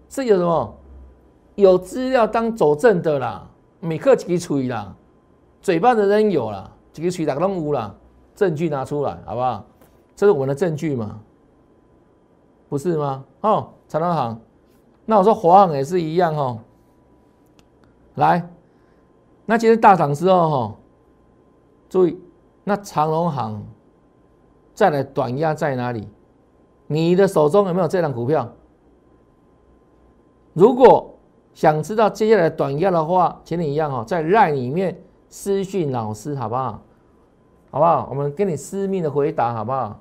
[0.08, 0.76] 是有什么？
[1.56, 3.48] 有资料当佐证的啦，
[3.80, 4.94] 每刻几吹啦，
[5.60, 7.94] 嘴巴的人有啦，几个吹打个无啦，
[8.34, 9.64] 证据拿出来，好不好？
[10.16, 11.20] 这是我们的证据嘛？
[12.68, 13.24] 不是吗？
[13.40, 14.40] 哦，长隆行，
[15.04, 16.58] 那我说华航也是一样哦。
[18.14, 18.48] 来，
[19.46, 20.76] 那今天大涨之后哈，
[21.88, 22.18] 注意，
[22.64, 23.62] 那长隆行
[24.74, 26.08] 再来短压在哪里？
[26.86, 28.52] 你的手中有没有这张股票？
[30.52, 31.14] 如果
[31.54, 36.82] 想知道接下来短压的话，请你一样哈，在 LINE 里面私讯老师好不好？
[37.70, 38.06] 好不好？
[38.10, 39.98] 我们给你私密的回答好不好？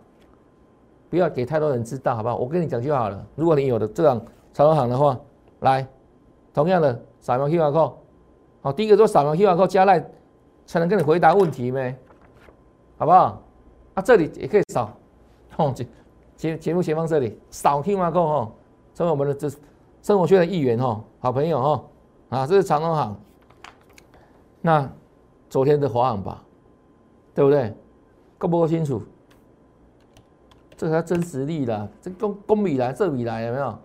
[1.10, 2.36] 不要给太多人知道，好不好？
[2.36, 3.26] 我跟你讲就好了。
[3.36, 5.18] 如果你有的这样长隆行的话，
[5.62, 5.88] 来，
[6.54, 7.94] 同样的扫描 QR code，
[8.62, 10.04] 好，第一个做扫描 QR code 加赖，
[10.66, 11.96] 才能跟你回答问题没？
[12.98, 13.42] 好不好？
[13.94, 14.92] 啊，这里也可以扫，
[15.58, 15.88] 哦，节
[16.36, 18.52] 节节目前方这里扫 QR code 哈，
[18.96, 19.50] 成为我们的这
[20.02, 21.84] 生活圈的一员哈，好朋友哈，
[22.30, 23.16] 啊，这是长隆行，
[24.62, 24.90] 那
[25.50, 26.44] 昨天的华航吧，
[27.36, 27.74] 对不对？
[28.38, 29.02] 够不够清楚？
[30.76, 33.78] 这才真实力啦，这公公米来，这米来有没有？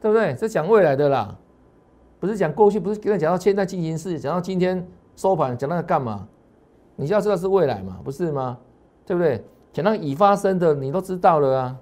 [0.00, 0.34] 对不对？
[0.34, 1.36] 这讲未来的啦，
[2.18, 6.26] 不是讲过去，不是跟他讲到现在进行式，讲到今天收盘，讲那个干嘛？
[6.96, 8.58] 你要知道是未来嘛，不是吗？
[9.08, 9.42] 对不对？
[9.72, 11.78] 讲到已发生的，你都知道了啊。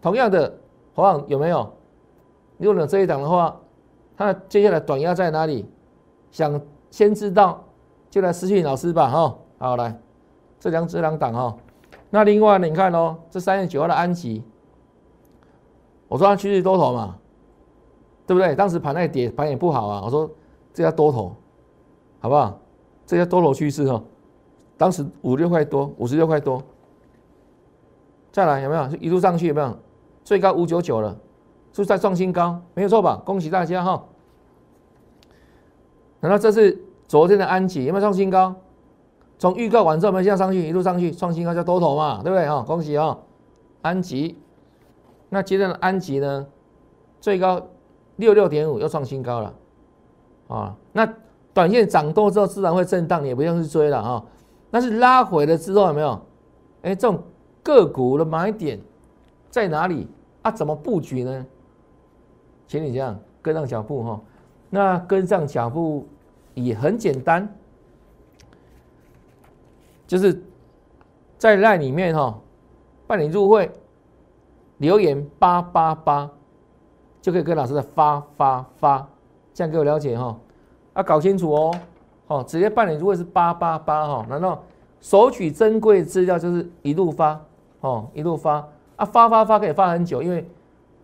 [0.00, 0.56] 同样的，
[0.94, 1.68] 华航有没有？
[2.58, 3.60] 如果有这一档的话，
[4.16, 5.68] 它接下来短压在哪里？
[6.30, 6.60] 想
[6.92, 7.64] 先知道，
[8.08, 9.36] 就来私信老师吧，哈。
[9.58, 10.00] 好，来，
[10.60, 11.56] 这两这两档哈。
[12.08, 12.68] 那另外呢？
[12.68, 14.44] 你看哦，这三月九号的安吉，
[16.06, 17.16] 我说它趋势多头嘛，
[18.28, 18.54] 对不对？
[18.54, 20.02] 当时盘在跌，盘也不好啊。
[20.04, 20.30] 我说
[20.72, 21.34] 这叫多头，
[22.20, 22.60] 好不好？
[23.04, 24.04] 这叫多头趋势哦。
[24.80, 26.62] 当时五六块多，五十六块多，
[28.32, 28.88] 再来有没有？
[28.98, 29.76] 一路上去有没有？
[30.24, 31.10] 最高五九九了，
[31.70, 32.58] 是不是在创新高？
[32.72, 33.20] 没有错吧？
[33.26, 34.02] 恭喜大家哈！
[36.20, 38.54] 难道这是昨天的安吉有没有创新高？
[39.38, 42.62] 从预告完之后，我们现在上去，一路上去创新高叫多头嘛，对不对哈？
[42.62, 43.18] 恭喜啊，
[43.82, 44.38] 安吉。
[45.28, 46.46] 那接着的安吉呢，
[47.20, 47.60] 最高
[48.16, 49.54] 六六点五又创新高了
[50.48, 50.74] 啊。
[50.94, 51.06] 那
[51.52, 54.24] 短线涨多之后，自然会震荡，也不用去追了啊。
[54.70, 56.20] 但是拉回了之后，有没有？
[56.82, 57.22] 哎，这种
[57.62, 58.80] 个股的买点
[59.50, 60.08] 在哪里
[60.42, 60.50] 啊？
[60.50, 61.46] 怎么布局呢？
[62.66, 64.20] 请你这样跟上脚步哈。
[64.70, 66.06] 那跟上脚步
[66.54, 67.52] 也很简单，
[70.06, 70.40] 就是
[71.36, 72.38] 在赖里面哈，
[73.06, 73.70] 办理入会，
[74.78, 76.30] 留言八八八，
[77.20, 79.08] 就可以跟老师的发发发，
[79.52, 80.38] 这样给我了解哈。
[80.92, 81.74] 啊，搞清楚哦，
[82.30, 84.62] 哦，直接办理如果是八八八哈，难道
[85.00, 87.40] 索取珍贵资料就是一路发
[87.80, 88.64] 哦，一路发
[88.94, 90.48] 啊，发发发可以发很久，因为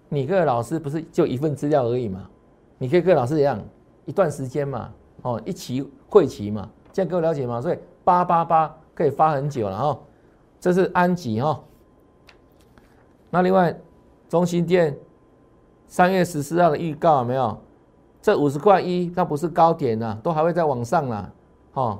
[0.08, 2.30] 你个老师不是就一份资料而已嘛。
[2.78, 3.60] 你可以跟老师一样，
[4.04, 4.88] 一段时间嘛，
[5.22, 7.60] 哦，一期会期嘛，这样各位了解吗？
[7.60, 9.98] 所以八八八可以发很久了哈，
[10.60, 11.60] 这是安吉哈。
[13.30, 13.76] 那另外，
[14.28, 14.96] 中心店
[15.88, 17.58] 三月十四号的预告有没有？
[18.26, 21.30] 这五十块一，它不是高点呐，都还会再往上啦，
[21.72, 21.96] 哈，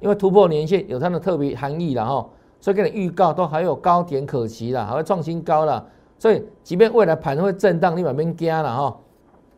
[0.00, 2.26] 因为突破年线有它的特别含义了哈，
[2.62, 5.86] 所以给你预告都还有高点可期了，还会创新高了，
[6.18, 9.00] 所以即便未来盘会震荡，你把边加了哈。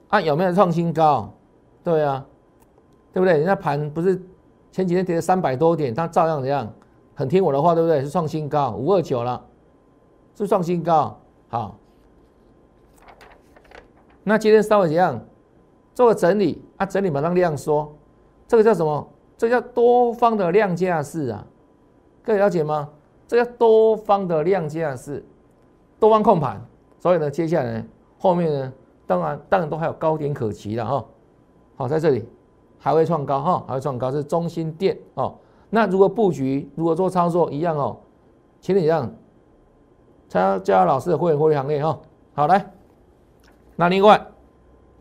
[0.09, 1.33] 啊，有没有创新高？
[1.85, 2.27] 对啊，
[3.13, 3.37] 对不对？
[3.37, 4.21] 人家盘不是
[4.73, 6.69] 前几天跌了三百多点，它照样怎样？
[7.15, 8.01] 很听我的话，对不对？
[8.03, 9.41] 是创新高，五二九了，
[10.35, 11.17] 是创新高。
[11.49, 11.79] 好，
[14.25, 15.21] 那今天稍微怎样？
[15.99, 17.93] 做个整理啊，整理马上量缩，
[18.47, 19.05] 这个叫什么？
[19.37, 21.45] 这叫多方的量价式啊，
[22.23, 22.89] 各位了解吗？
[23.27, 25.27] 这叫多方的量价式，
[25.99, 26.65] 多方控盘。
[27.01, 27.85] 所以呢，接下来
[28.17, 28.73] 后面呢？
[29.09, 31.05] 当然，当然都还有高点可期的哈。
[31.75, 32.29] 好，在这里
[32.79, 35.35] 还会创高哈，还会创高是中心店哦。
[35.69, 37.97] 那如果布局，如果做操作一样哦，
[38.61, 39.13] 请你让
[40.29, 41.99] 参加老师的会员会员行列哈。
[42.35, 42.73] 好来，
[43.75, 44.25] 那另外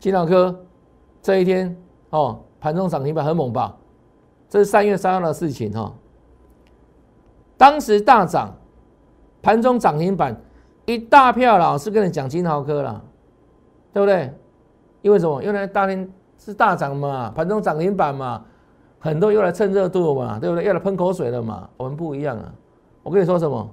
[0.00, 0.64] 金脑科
[1.28, 1.76] 这一天
[2.08, 3.76] 哦，盘中涨停板很猛吧？
[4.48, 5.92] 这是三月三号的事情哈。
[7.58, 8.56] 当时大涨，
[9.42, 10.34] 盘中涨停板
[10.86, 13.04] 一大票老师跟你讲金豪科了。
[13.92, 14.32] 对不对？
[15.02, 15.42] 因为什么？
[15.44, 18.42] 因为大天是大涨嘛，盘中涨停板嘛，
[18.98, 20.64] 很多又来蹭热度嘛，对不对？
[20.64, 21.68] 又来喷口水了嘛。
[21.76, 22.50] 我们不一样啊！
[23.02, 23.68] 我跟你说什么？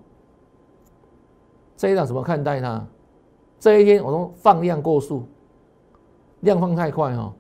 [1.78, 2.86] 这一档怎么看待它？
[3.62, 5.26] 这一天我说放量过速，
[6.42, 7.32] 量放太快哈。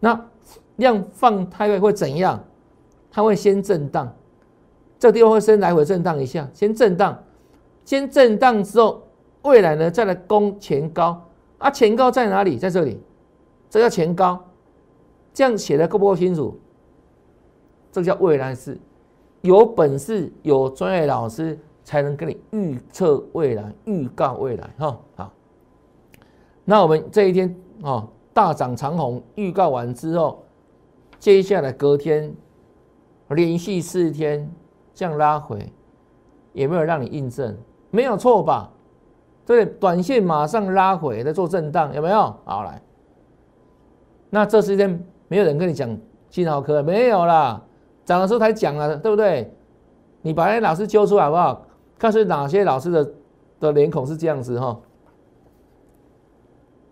[0.00, 0.28] 那
[0.76, 2.44] 量放太位会怎样？
[3.10, 4.14] 它会先震荡，
[4.98, 7.24] 这个地方会先来回震荡一下，先震荡，
[7.84, 9.02] 先震荡之后，
[9.42, 11.24] 未来呢再来攻前高。
[11.58, 12.56] 啊，前高在哪里？
[12.56, 13.00] 在这里，
[13.68, 14.44] 这叫前高，
[15.34, 16.56] 这样写的够不够清楚？
[17.90, 18.78] 这叫未来式，
[19.40, 25.32] 有本事有专业老师才能跟你预测未来、预告未来，哈好。
[26.64, 28.06] 那我们这一天哦，
[28.38, 30.44] 大涨长虹预告完之后，
[31.18, 32.32] 接下来隔天
[33.30, 34.48] 连续四天
[34.94, 35.72] 这样拉回，
[36.52, 37.58] 有没有让你印证？
[37.90, 38.70] 没有错吧？
[39.44, 42.32] 对，短线马上拉回，在做震荡，有没有？
[42.44, 42.80] 好来，
[44.30, 45.98] 那这时间没有人跟你讲
[46.30, 47.60] 金豪科，没有啦，
[48.04, 49.52] 涨的时候才讲了，对不对？
[50.22, 51.66] 你把那老师揪出来好不好？
[51.98, 53.12] 看是哪些老师的
[53.58, 54.80] 的脸孔是这样子哈？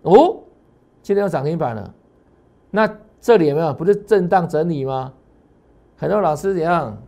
[0.03, 0.41] 哦，
[1.07, 1.95] 今天要涨停板了，
[2.69, 3.73] 那这里有没有？
[3.73, 5.12] 不是震荡整理吗？
[5.97, 7.01] 很多老师怎样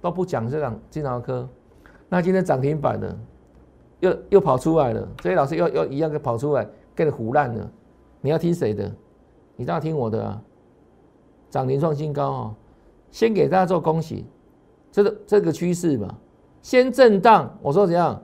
[0.00, 1.48] 都不讲这档金豪科，
[2.08, 3.18] 那今天涨停板的。
[3.98, 7.68] 又又跑出来了，这些老师又又一样给跑出来，给你胡烂了。
[8.20, 8.88] 你要听谁的？
[9.56, 10.40] 你当然听我的啊！
[11.50, 12.54] 涨停创新高哦，
[13.10, 14.24] 先给大家做恭喜，
[14.92, 16.14] 这个这个趋势嘛，
[16.62, 17.58] 先震荡。
[17.60, 18.22] 我说怎样？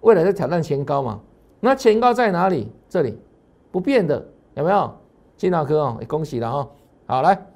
[0.00, 1.20] 未来在挑战前高嘛？
[1.60, 2.72] 那前高在哪里？
[2.88, 3.16] 这里
[3.70, 4.92] 不变的，有没有？
[5.36, 6.68] 金大科哦，恭喜了哈！
[7.06, 7.46] 好来，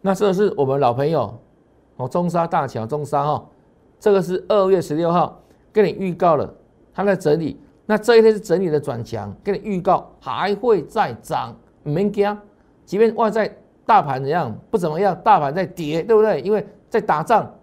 [0.00, 1.38] 那这是我们老朋友
[1.96, 3.46] 哦，中沙大桥中沙哈，
[4.00, 5.40] 这个是二月十六号。
[5.72, 6.54] 跟你预告了，
[6.94, 12.34] 它在整理，那这一天是整理的转强，跟你预告还会再涨，没惊，
[12.86, 13.54] 即便外在
[13.84, 16.40] 大盘怎样不怎么样，大盘在跌，对不对？
[16.40, 17.54] 因为在打仗，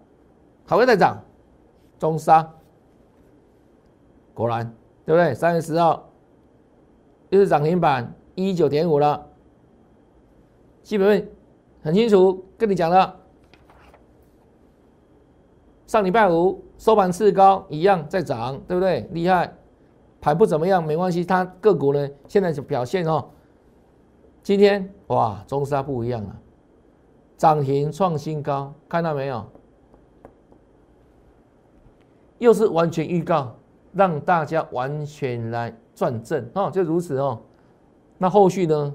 [0.64, 1.20] 还会再涨。
[1.98, 2.48] 中沙，
[4.32, 4.64] 果然
[5.04, 5.34] 对不对？
[5.34, 6.08] 三月十号
[7.34, 9.26] 又是涨停板一九点五了，
[10.84, 11.28] 基本面
[11.82, 13.16] 很清楚，跟你讲了，
[15.88, 16.62] 上礼拜五。
[16.76, 19.08] 收盘次高一样在涨，对不对？
[19.12, 19.54] 厉害，
[20.20, 23.30] 盘不怎么样没关系，它个股呢现在就表现哦。
[24.42, 26.36] 今天哇，中沙不一样了，
[27.36, 29.44] 涨停创新高，看到没有？
[32.38, 33.56] 又是完全预告，
[33.92, 37.40] 让大家完全来转正哦，就如此哦。
[38.18, 38.94] 那后续呢？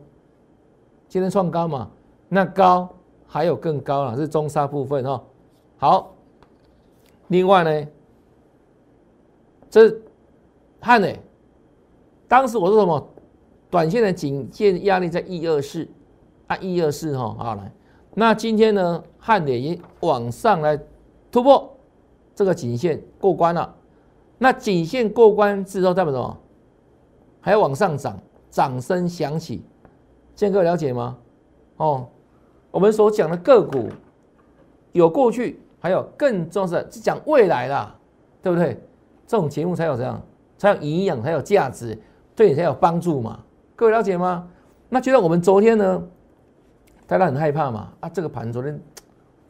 [1.07, 1.89] 今天创高嘛，
[2.27, 2.87] 那高
[3.25, 5.21] 还有更高了，是中沙部分哦。
[5.77, 6.13] 好，
[7.29, 7.87] 另外呢，
[9.69, 9.91] 这
[10.79, 11.19] 汉磊，
[12.27, 13.07] 当时我说什么？
[13.71, 15.87] 短线的颈线压力在一二四
[16.47, 17.71] 啊，一二四哈，好来。
[18.15, 20.79] 那今天呢，汉磊已往上来
[21.31, 21.77] 突破
[22.33, 23.75] 这个颈线过关了。
[24.39, 26.37] 那颈线过关之后代表什么？
[27.41, 28.19] 还要往上涨，
[28.49, 29.63] 掌声响起。
[30.35, 31.17] 建哥了解吗？
[31.77, 32.07] 哦，
[32.71, 33.89] 我们所讲的个股
[34.91, 37.95] 有过去，还有更重要的是讲未来啦，
[38.41, 38.81] 对不对？
[39.27, 40.21] 这种节目才有这样，
[40.57, 41.97] 才有营养，才有价值，
[42.35, 43.39] 对你才有帮助嘛。
[43.75, 44.47] 各位了解吗？
[44.89, 46.03] 那觉得我们昨天呢，
[47.05, 47.93] 大家很害怕嘛？
[47.99, 48.81] 啊，这个盘昨天，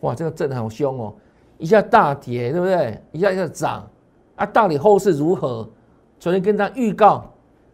[0.02, 1.16] 哇，这个震好凶哦，
[1.58, 3.02] 一下大跌，对不对？
[3.12, 3.88] 一下一下涨，
[4.36, 5.70] 啊，到底后市如何？
[6.20, 7.32] 昨天跟他预告，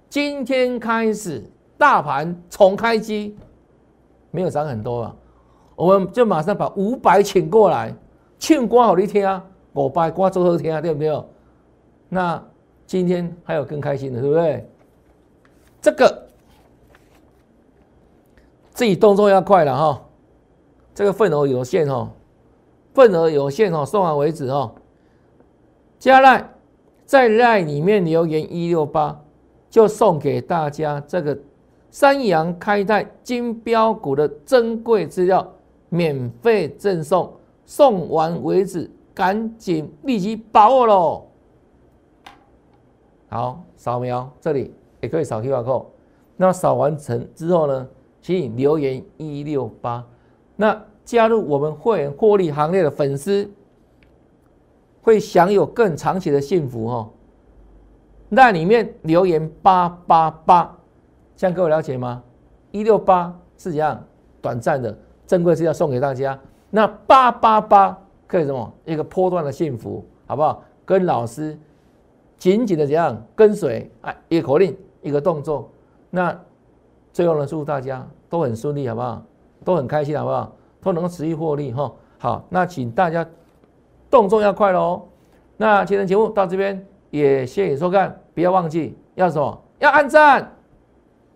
[0.10, 1.44] 今天开始。
[1.78, 3.36] 大盘重开机，
[4.32, 5.16] 没有涨很多啊，
[5.76, 7.94] 我们就马上把五百请过来，
[8.40, 11.24] 庆瓜好一天啊，五百瓜做好天啊，对不对？
[12.08, 12.42] 那
[12.88, 14.66] 今天还有更开心的，对不对？
[15.82, 16.28] 这个
[18.72, 20.02] 自己动作要快了哈，
[20.94, 22.10] 这个份额有限哦，
[22.94, 24.74] 份额有限哦，送完为止哦。
[26.00, 26.52] 加赖
[27.06, 29.25] 在赖里面留言一六八，
[29.76, 31.38] 就送给大家这个。
[31.92, 35.46] 三阳开泰金标股的珍贵资料，
[35.90, 37.34] 免费赠送，
[37.66, 41.28] 送完为止，赶紧立即把握喽！
[43.28, 45.86] 好，扫描这里也可以扫 QR code。
[46.38, 47.86] 那扫完成之后呢，
[48.22, 50.06] 请你留言一六八。
[50.56, 53.50] 那加入我们会员获利行列的粉丝，
[55.02, 57.10] 会享有更长期的幸福哦。
[58.36, 60.76] 那里面留言八八八。
[61.38, 62.22] 这样各位了解吗？
[62.72, 64.04] 一六八是怎样
[64.42, 66.38] 短暂的珍贵资料送给大家，
[66.70, 70.62] 那八八八可以什么一个波段的幸福，好不好？
[70.86, 71.58] 跟老师
[72.38, 74.14] 紧紧的怎样跟随啊？
[74.28, 75.70] 一个口令，一个动作，
[76.10, 76.38] 那
[77.14, 79.24] 最后呢，祝大家都很顺利，好不好？
[79.64, 80.54] 都很开心，好不好？
[80.82, 81.92] 都能够持续获利哈。
[82.18, 83.26] 好，那请大家
[84.10, 85.02] 动作要快喽。
[85.58, 89.62] 那今天节目到这边也谢谢收看，不要忘记要什么？
[89.80, 90.52] 要按赞。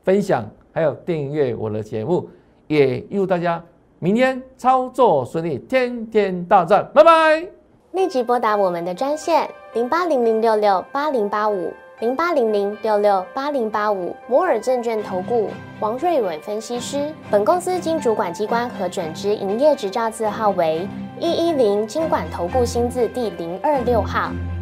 [0.03, 2.27] 分享还有订阅我的节目，
[2.67, 3.63] 也祝大家
[3.99, 7.47] 明天操作顺利，天天大赚，拜拜！
[7.91, 17.13] 立即拨打我们的专线零八零零六六八零八五零八零零六六八零八五摩尔证券投顾王瑞伟分析师。
[17.29, 20.87] 本公司经主管机关核准之营业执照字号为
[21.19, 24.31] 一一零金管投顾新字第零二六号。